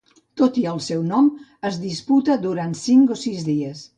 Tot 0.39 0.55
i 0.61 0.63
el 0.71 0.79
seu 0.85 1.03
nom 1.09 1.27
es 1.69 1.77
disputa 1.83 2.39
durant 2.47 2.75
cinc 2.87 3.15
o 3.17 3.21
sis 3.27 3.49
dies. 3.51 3.89